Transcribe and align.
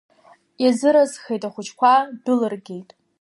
Иазыразхеит, 0.63 1.43
ахәыҷқәа 1.47 1.93
дәылыргеит. 2.23 2.89